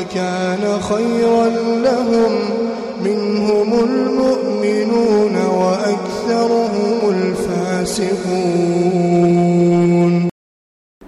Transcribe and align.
لكان 0.00 0.64
خيرا 0.80 1.46
لهم 1.86 2.32
منهم 3.04 3.70
المؤمنون 3.88 5.34
وأكثرهم 5.60 6.98
الفاسقون. 7.16 8.12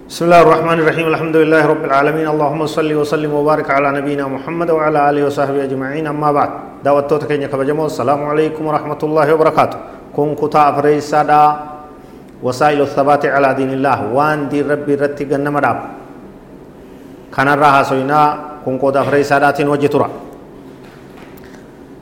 بسم 0.09 0.23
الله 0.25 0.41
الرحمن 0.45 0.77
الرحيم. 0.79 1.05
الحمد 1.13 1.35
لله 1.41 1.61
رب 1.73 1.83
العالمين. 1.89 2.27
اللهم 2.33 2.61
صل 2.69 2.93
وسلم 2.93 3.33
وبارك 3.33 3.65
على 3.73 3.89
نبينا 3.97 4.29
محمد 4.29 4.69
وعلى 4.69 5.09
آله 5.09 5.21
وصحبه 5.25 5.63
أجمعين. 5.63 6.05
أما 6.13 6.29
بعد 6.31 6.49
دعوتك 6.85 7.25
كينيا 7.25 7.49
كبجمو 7.49 7.85
السلام 7.89 8.21
عليكم 8.29 8.61
ورحمة 8.61 9.01
الله 9.03 9.27
وبركاته. 9.33 9.77
كن 10.13 10.37
كتا 10.37 10.71
فريسادا 10.77 11.43
وسائل 12.45 12.81
الثبات 12.81 13.25
على 13.25 13.49
دين 13.57 13.73
الله. 13.73 14.13
وان 14.13 14.53
دي 14.53 14.61
ربي 14.61 14.93
رتي 15.01 15.25
غنم 15.25 15.57
داب 15.65 15.77
كان 17.33 17.49
راها 17.49 17.81
سوينا 17.89 18.52
كن 18.65 18.77
كودا 18.81 19.03
فريساداتين 19.03 19.67
وجترا 19.67 20.09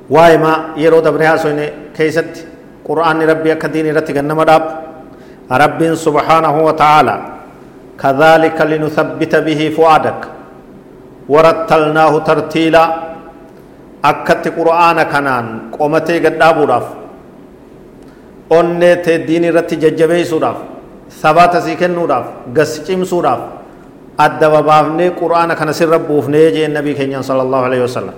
وايما 0.10 0.54
يرو 0.78 1.00
دبرها 1.06 1.38
سوينه 1.38 1.66
كيست 1.98 2.34
قرآن 2.88 3.22
ربي 3.22 3.56
كدين 3.56 3.96
رتي 3.98 4.14
غنم 4.14 4.44
داب. 4.44 4.64
رب 5.52 5.82
سبحانه 6.06 6.56
وتعالى 6.68 7.16
كذلك 8.02 8.58
لنثبت 8.72 9.34
به 9.36 9.62
فؤادك. 9.78 10.22
ورتلناه 11.30 12.14
ترتيلا. 12.28 12.84
أكت 14.12 14.44
قرآن 14.58 14.98
كنان 15.12 15.46
قومتي 15.78 16.16
قد 16.26 16.36
دابوراف 16.42 16.88
onne 18.52 18.92
te 19.04 19.14
diin 19.28 19.44
irratti 19.48 19.78
jajjabeessuudhaaf 19.84 20.58
sabaata 21.22 21.62
sii 21.66 21.76
kennuudhaaf 21.82 22.26
gas 22.58 22.72
cimsuudhaaf 22.88 23.61
أدب 24.20 24.54
بابني 24.66 25.08
قرآن 25.20 25.54
كان 25.54 25.70
سر 25.74 25.98
بوفني 25.98 26.52
جي 26.52 26.66
النبي 26.66 26.94
كنيا 26.94 27.22
صلى 27.22 27.42
الله 27.42 27.62
عليه 27.68 27.82
وسلم. 27.84 28.16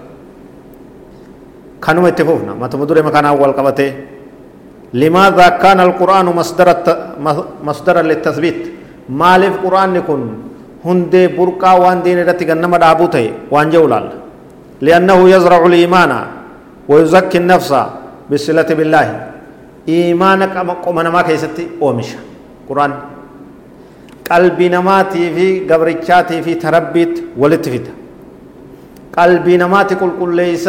كانوا 1.84 2.04
متفوفنا. 2.04 2.54
ما 2.54 2.68
تمدري 2.68 3.02
ما 3.02 3.12
كان 3.12 3.26
أول 3.26 3.52
قبته 3.52 3.92
لماذا 4.94 5.48
كان 5.64 5.80
القرآن 5.80 6.26
مصدر 6.26 6.68
الت... 6.72 6.88
مصدر 7.64 7.96
للتثبيت؟ 8.02 8.60
مالف 9.10 9.54
قرآن 9.64 9.94
نكون. 9.94 10.22
هندي 10.86 11.28
بركا 11.28 11.72
وان 11.80 12.04
دين 12.04 12.28
رتي 12.28 12.46
كنما 12.46 12.78
دابوته 12.78 13.52
وان 13.52 13.70
جولال 13.70 14.06
لأنه 14.82 15.30
يزرع 15.30 15.66
الإيمان 15.66 16.12
ويزكي 16.90 17.38
النفس 17.38 17.72
بالصلة 18.30 18.70
بالله. 18.78 19.08
إيمانك 19.88 20.56
ما 20.88 21.22
كيستي؟ 21.22 21.80
أومش 21.82 22.10
قرآن. 22.70 22.92
نماتي 24.78 25.23
في 25.36 25.48
قبرتشاتي 25.70 26.42
في 26.45 26.53
تربيت 26.56 27.16
ولتفت 27.38 27.86
قلبي 29.17 29.53
نماتي 29.58 29.95
كل 29.95 30.12
كل 30.20 30.31
ليس 30.36 30.67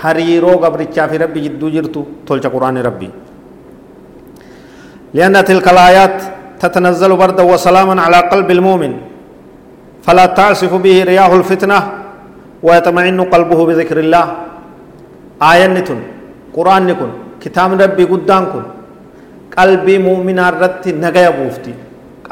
حريرو 0.00 0.52
قبرتشا 0.64 1.06
في 1.10 1.16
ربي 1.22 1.40
جدو 1.44 1.66
جرتو 1.74 2.02
تولش 2.26 2.46
قرآن 2.46 2.76
ربي. 2.78 3.10
لأن 5.14 5.44
تلك 5.44 5.66
الآيات 5.74 6.16
تتنزل 6.60 7.10
بردا 7.16 7.42
وسلاما 7.42 7.94
على 8.02 8.18
قلب 8.32 8.48
المؤمن. 8.50 8.92
فلا 10.06 10.26
تعصف 10.26 10.72
به 10.84 10.96
رياح 11.10 11.30
الفتنة 11.40 11.78
ويطمئن 12.62 13.18
قلبه 13.34 13.60
بذكر 13.66 13.98
الله. 14.04 14.26
آية 15.42 15.66
نتن 15.66 16.00
قرآن 16.56 16.82
نكن 16.86 17.10
كتاب 17.42 17.70
ربي 17.82 18.04
قدان 18.12 18.44
كن 18.52 18.64
قلبي 19.58 19.98
مؤمن 19.98 20.38
الرت 20.38 20.84
نغيا 20.88 21.30
بوفتي. 21.36 21.74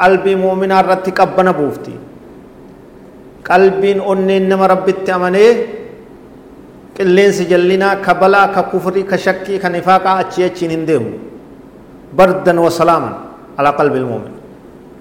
قلبي 0.00 0.34
مؤمن 0.44 0.72
الرت 0.72 1.06
قبنا 1.18 1.50
بوفتي 1.58 1.94
قلبين 3.50 3.98
أنين 4.10 4.42
نما 4.48 4.66
ربي 4.66 4.92
تأمنه 5.06 5.46
qilleensi 6.96 7.48
jallinaa 7.48 8.04
ka 8.04 8.12
balaa 8.20 8.52
ka 8.54 8.62
kufrii 8.68 9.08
ka 9.08 9.16
shakkii 9.16 9.56
ka 9.58 9.68
nifaaqaa 9.72 10.16
achii 10.22 10.44
achiin 10.44 10.70
hin 10.76 10.84
deemu. 10.86 11.12
Bardan 12.12 12.58
wa 12.60 12.68
salaaman 12.70 13.14
على 13.58 13.68
قلب 13.78 13.94
المؤمن 14.02 14.32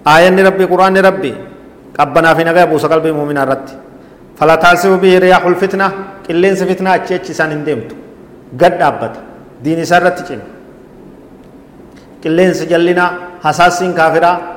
آية 0.07 0.29
ربي 0.47 0.65
قرآن 0.71 0.97
ربي 1.09 1.33
قبنا 1.99 2.29
في 2.35 2.43
نغيب 2.43 2.69
بوس 2.69 2.85
قلب 2.91 3.05
المؤمن 3.11 3.37
الرد 3.43 3.67
فلا 4.39 4.55
تعصب 4.63 4.93
به 5.03 5.13
رياح 5.25 5.43
الفتنة 5.45 5.87
قلين 6.27 6.55
فتنة 6.55 6.89
أتشي 6.95 7.15
أتشي 7.15 7.33
سان 7.39 7.51
اندمت 7.57 7.91
قد 8.61 8.75
أبت 8.89 9.15
دين 9.63 9.79
سرت 9.91 10.17
چين 10.27 10.41
قلين 12.23 12.51
سجلنا 12.59 13.05
حساسين 13.43 13.91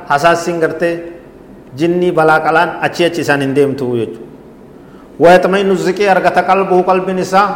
كافرا 0.08 0.14
حساسين 0.14 0.60
کرتے 0.60 0.96
جني 1.76 2.10
بلا 2.10 2.38
قلان 2.38 2.68
أتشي 2.86 3.06
أتشي 3.06 3.22
سان 3.22 3.42
اندمت 3.42 3.80
يجو 3.82 4.20
ويطمئن 5.20 5.70
الزكي 5.70 6.10
أرغت 6.10 6.38
قلبه 6.38 6.82
قلب 6.82 7.10
نساء 7.10 7.48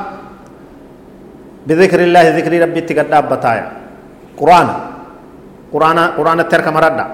بذكر 1.66 2.00
الله 2.03 2.25
ذكر 2.38 2.53
ربي 2.62 2.81
تقد 2.81 3.12
أبتايا 3.12 3.66
قرآن 4.41 4.69
قرآن 5.72 5.98
قرآن 5.98 6.41
الترك 6.41 6.69
مردا 6.69 7.06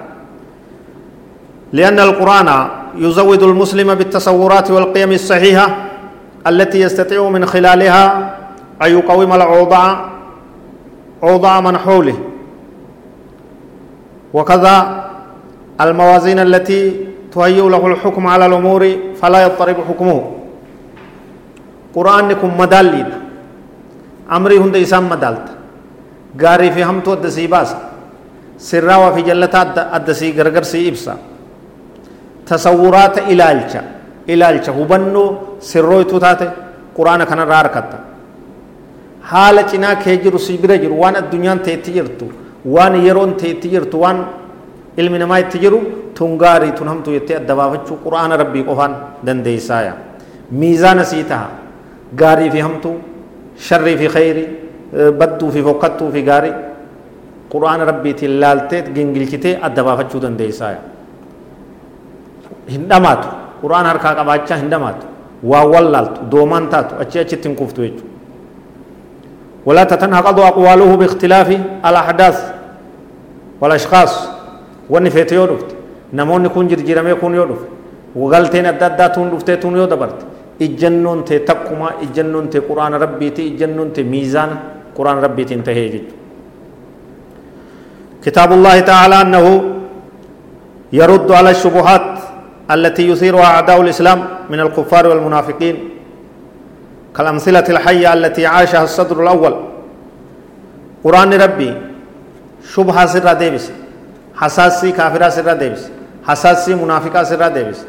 لأن 1.72 1.99
القرآن 2.01 2.49
يزود 2.97 3.43
المسلم 3.43 3.95
بالتصورات 3.95 4.71
والقيم 4.71 5.12
الصحيحة 5.12 5.77
التي 6.47 6.81
يستطيع 6.81 7.28
من 7.28 7.47
خلالها 7.47 8.05
أن 8.83 8.91
يقوم 8.93 9.33
الأوضاع 9.33 10.05
أوضاع 11.22 11.61
من 11.61 11.78
حوله 11.78 12.19
وكذا 14.34 15.05
الموازين 15.81 16.39
التي 16.39 16.83
تهيئ 17.35 17.69
له 17.69 17.87
الحكم 17.87 18.27
على 18.27 18.47
الأمور 18.47 18.83
فلا 19.21 19.39
يضطرب 19.43 19.77
حكمه 19.89 20.31
قرآن 21.95 22.29
نكم 22.29 22.51
مدال 22.59 23.07
أمري 24.33 24.59
هند 24.59 24.77
إسام 24.77 25.09
مدالت 25.09 25.47
غاري 26.43 26.71
في 26.73 26.84
هم 26.84 27.01
تو 27.01 27.13
الدسيباس 27.13 27.71
sirraa 28.59 29.11
fi 29.15 29.23
jallataa 29.29 29.91
addasii 29.97 30.33
gargarsii 30.33 30.87
ibsa 30.91 31.17
tasawuraata 32.49 33.21
ilaalcha 33.33 33.81
ilaalcha 34.27 34.73
hubannoo 34.73 35.59
sirrooytuu 35.59 36.21
taate 36.25 36.47
quraana 36.97 37.27
kanarraa 37.31 37.57
harkatta 37.63 37.99
haala 39.31 39.63
cinaa 39.71 39.97
kee 40.05 40.17
jiru 40.25 40.39
si 40.39 40.59
bira 40.63 40.77
jiru 40.79 41.01
waan 41.03 41.17
addunyaan 41.23 41.61
teetti 41.67 41.91
jirtu 41.97 42.27
waan 42.75 42.95
yeroon 43.07 43.34
teetti 43.43 43.69
jirtu 43.75 43.97
waan 44.05 44.19
ilmi 44.97 45.19
namaa 45.19 45.38
itti 45.44 45.59
jiru 45.59 45.78
tun 46.15 46.38
gaarii 46.38 46.72
tun 46.78 46.88
hamtu 46.88 47.10
jettee 47.16 47.37
adda 47.37 47.55
baafachuu 47.56 47.97
quraana 48.05 48.37
rabbii 48.37 48.65
qofaan 48.65 48.94
dandeessaaya 49.27 49.94
miizaana 50.50 51.05
sii 51.05 51.25
taha 51.25 51.49
gaarii 52.21 52.50
fi 52.50 52.60
hamtuu 52.66 52.97
sharrii 53.69 53.97
fi 53.97 54.06
khayrii 54.15 54.49
badduu 55.19 55.50
fi 55.50 55.62
fokkattuu 55.62 56.12
fi 56.12 56.22
gaarii 56.22 56.54
قرآن 57.54 57.81
ربي 57.91 58.12
تلالتت 58.19 58.87
جنجلكتي 58.97 59.50
أدبافتشو 59.66 60.19
دنديسايا 60.25 60.81
هندماتو 62.75 63.28
قرآن 63.62 63.87
هركا 63.91 64.10
قباچا 64.19 64.54
هندماتو 64.62 65.06
واولالتو 65.50 66.21
دومان 66.33 66.65
تاتو 66.72 66.94
أچي 67.03 67.16
أچي 67.22 67.37
تنكفتو 67.44 67.83
يجو 67.87 68.04
ولا 69.66 69.84
تتناقض 69.91 70.39
أقواله 70.51 70.91
باختلاف 71.01 71.48
الأحداث 71.89 72.39
والأشخاص 73.60 74.13
واني 74.92 75.10
فيتي 75.15 75.34
يودفت 75.34 75.71
نموني 76.19 76.48
كون 76.54 76.65
جرجرمي 76.71 77.15
كون 77.21 77.34
يودفت 77.34 77.66
وغلتين 78.21 78.66
أدادا 78.66 79.07
تون 79.15 79.27
دفتي 79.33 79.57
تون 79.63 79.77
يودبرت 79.81 80.21
إجنون 80.66 81.19
تي 81.28 81.39
تقما 81.48 81.89
إجنون 82.04 82.45
تي 82.53 82.59
قرآن 82.69 82.92
ربي 83.04 83.28
تي 83.36 83.42
إجنون 83.51 83.89
تي 83.95 84.03
ميزان 84.13 84.51
قرآن 84.97 85.16
ربي 85.25 85.45
تنتهي 85.51 85.89
جيجو 85.92 86.15
كتاب 88.25 88.51
الله 88.53 88.77
تعالى 88.91 89.16
أنه 89.25 89.45
يرد 91.01 91.28
على 91.39 91.51
الشبهات 91.51 92.07
التي 92.75 93.09
يثيرها 93.10 93.45
أعداء 93.54 93.81
الإسلام 93.81 94.19
من 94.51 94.60
الكفار 94.60 95.04
والمنافقين 95.10 95.77
كالأمثلة 97.16 97.65
الحية 97.75 98.13
التي 98.15 98.47
عاشها 98.47 98.84
الصدر 98.84 99.22
الأول 99.22 99.54
قرآن 101.04 101.31
ربي 101.45 101.71
شبهة 102.75 103.07
سر 103.07 103.33
ديبس 103.33 103.71
حساسي 104.36 104.92
كافرة 104.92 105.28
سر 105.28 105.53
ديبس 105.53 105.83
حساسي 106.28 106.75
منافقة 106.75 107.22
سر 107.22 107.48
ديبس 107.48 107.81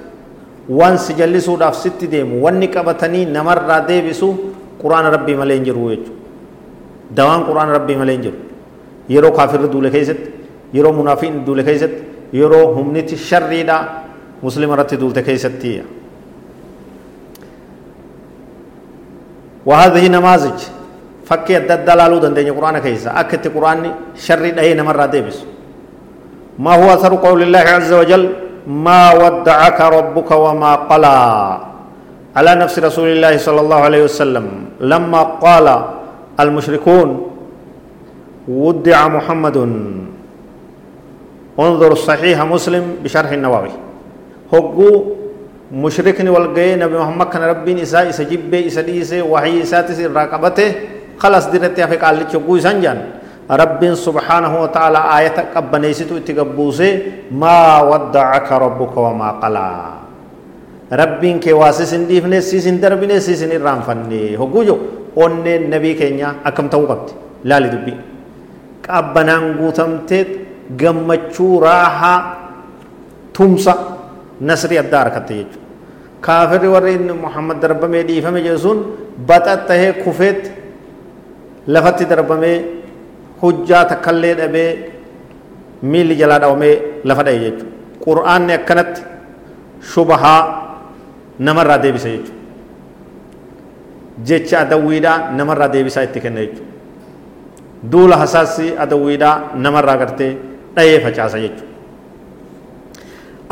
وان 0.70 0.98
سجلسو 0.98 1.58
داف 1.58 1.76
ست 1.76 2.04
ديم 2.04 2.30
وان 2.44 2.64
قبتني 2.74 3.26
نمر 3.26 3.80
ديبسو 3.90 4.30
quraana 4.86 5.10
rabbii 5.10 5.36
malee 5.36 5.58
hin 5.58 5.66
jiru 5.66 5.90
jechuudha 5.90 6.12
dawaan 7.18 7.46
quraana 7.50 7.74
rabbii 7.78 7.96
malee 8.02 8.16
hin 8.18 8.24
jiru 8.26 8.38
yeroo 9.16 9.32
kaafirri 9.38 9.70
duule 9.74 9.90
keessatti 9.96 10.30
yeroo 10.78 10.94
munaafiin 11.00 11.40
duule 11.48 11.64
keessatti 11.70 12.38
yeroo 12.40 12.66
humniti 12.76 13.18
sharriidha 13.18 13.78
muslima 14.46 14.78
irratti 14.78 15.02
duulte 15.04 15.24
keessatti 15.30 15.82
وهذه 19.66 20.08
نماذج 20.14 20.60
فكي 21.26 21.58
الدد 21.58 21.90
لالو 21.90 22.18
دندين 22.22 22.54
قرآن 22.54 22.78
كيسا 22.86 23.10
أكت 23.22 23.50
قرآن 23.50 24.14
شر 24.14 24.46
دهي 24.54 24.78
نمر 24.78 25.06
ديبس 25.10 25.38
ما 26.60 26.76
هو 26.76 26.94
أثر 26.94 27.16
قول 27.16 27.42
الله 27.42 27.60
عز 27.60 27.94
وجل؟ 27.94 28.30
ما 28.68 29.14
ودعك 29.14 29.82
ربك 29.82 30.32
وما 30.32 30.76
قلى. 30.76 31.18
على 32.36 32.52
نفس 32.56 32.80
رسول 32.80 33.08
الله 33.10 33.38
صلى 33.38 33.62
الله 33.62 33.76
عليه 33.76 34.04
وسلم 34.04 34.46
لما 34.80 35.22
قال 35.40 35.68
المشركون 36.40 37.32
ودع 38.48 39.08
محمد. 39.08 39.58
انظر 41.60 41.92
الصحيح 41.92 42.38
مسلم 42.44 42.84
بشرح 43.04 43.32
النووي. 43.32 43.72
هقو 44.54 45.04
مشركني 45.72 46.30
والقي 46.30 46.76
نبي 46.76 46.98
محمد 46.98 47.28
كان 47.30 47.42
ربين 47.42 47.80
إساء 47.80 48.10
إسا 48.10 48.24
جبه 48.24 48.68
إسا 48.68 48.82
ديسه 48.82 49.22
وحي 49.22 49.62
إسا 49.62 49.82
راقبته 50.14 50.72
خلاص 51.18 51.50
ديرتي 51.50 51.84
أفق 51.84 51.96
قال 51.96 52.20
لك 52.20 52.36
rabbiin 53.50 53.96
subhaanahu 53.96 54.66
wa 54.66 54.70
ta'ala 54.74 55.00
aayata 55.16 55.54
qabbaneysitu 55.54 56.18
itti 56.22 56.34
gabbuusee 56.34 56.92
maa 57.32 57.84
wadda'aka 57.92 58.60
rabbuka 58.66 59.00
wamaa 59.06 59.34
qalaa 59.42 59.92
rabbiin 61.02 61.40
kee 61.40 61.54
waa 61.54 61.72
sis 61.74 61.92
hin 61.94 62.06
dhiifne 62.10 62.42
sis 62.42 62.66
hin 62.66 62.82
darbine 62.82 63.20
sis 63.22 63.42
hin 63.46 63.52
irraanfanne 63.58 64.22
hogguu 64.42 64.64
jiru 64.70 64.78
onneen 65.26 65.70
nabii 65.74 65.94
keenya 66.02 66.30
akkam 66.50 66.70
ta'uu 66.74 66.88
qabdi 66.92 67.14
laali 67.52 67.70
dubbii 67.74 67.98
qabbanaan 68.88 69.46
guutamtee 69.60 70.24
gammachuu 70.82 71.60
raahaa 71.66 72.18
tumsa 73.34 73.74
nasrii 74.42 74.80
addaa 74.84 75.02
argatte 75.06 75.34
jechuudha 75.40 75.62
kaafirri 76.26 76.68
warri 76.76 76.94
inni 76.98 77.14
muhammad 77.26 77.58
darbamee 77.66 78.04
dhiifame 78.10 78.42
jechuun 78.48 78.80
baxattahee 79.30 79.92
kufeetti 80.04 80.50
lafatti 81.76 82.06
darbamee 82.14 82.58
hujjaa 83.42 83.86
takkallee 83.86 84.34
dhabee 84.40 84.70
miilli 85.82 86.16
jalaa 86.22 86.40
dhawamee 86.40 86.76
lafa 87.04 87.24
dha'e 87.28 87.40
jechuudha. 87.40 87.72
Qur'aanni 88.06 88.54
akkanatti 88.54 89.02
shubahaa 89.94 90.42
namarraa 91.40 91.78
deebisa 91.84 92.10
jechuudha. 92.10 92.34
Jecha 94.28 94.60
adawwiidhaa 94.64 95.18
namarraa 95.38 95.68
deebisaa 95.74 96.04
itti 96.08 96.20
kenna 96.26 96.42
jechuudha. 96.42 96.72
Duula 97.92 98.18
hasaasii 98.18 98.74
adawwiidhaa 98.86 99.36
namarraa 99.56 99.98
gartee 99.98 100.32
dhayee 100.76 101.00
facaasa 101.06 101.40
jechuudha. 101.40 101.72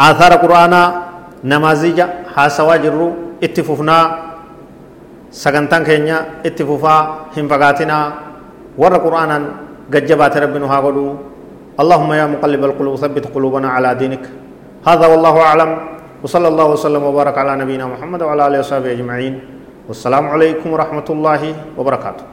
Aathaara 0.06 0.38
quraanaa 0.44 0.88
namaazija 1.44 2.06
haasawaa 2.36 2.78
jirru 2.86 3.08
itti 3.42 3.64
fufnaa 3.64 4.04
sagantaan 5.30 5.84
keenya 5.86 6.18
itti 6.50 6.64
fufaa 6.66 7.00
hin 7.36 7.50
fagaatinaa 7.50 8.06
warra 8.78 9.00
quraanaan 9.06 9.46
nu 9.90 10.68
haa 10.68 10.82
godhu 10.82 11.34
اللهم 11.74 12.14
يا 12.14 12.26
مقلب 12.38 12.62
القلوب 12.70 12.96
ثبت 13.02 13.34
قلوبنا 13.34 13.66
على 13.66 13.98
دينك. 13.98 14.22
هذا 14.86 15.06
والله 15.10 15.36
أعلم. 15.42 15.72
وصلى 16.22 16.48
الله 16.54 16.68
وسلم 16.78 17.02
وبارك 17.02 17.34
على 17.34 17.66
نبينا 17.66 17.90
محمد 17.90 18.22
وعلى 18.22 18.42
آله 18.48 18.60
وصحبه 18.62 18.94
أجمعين. 18.94 19.34
والسلام 19.90 20.30
عليكم 20.30 20.70
ورحمة 20.70 21.08
الله 21.10 21.42
وبركاته. 21.74 22.26